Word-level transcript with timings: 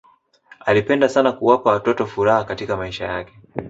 alipenda 0.65 1.09
sana 1.09 1.31
kuwapa 1.31 1.69
watoto 1.71 2.05
furaha 2.05 2.43
katika 2.43 2.77
maisha 2.77 3.05
yake 3.05 3.33